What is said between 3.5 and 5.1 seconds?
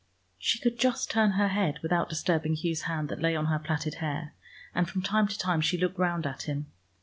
plaited hair, and from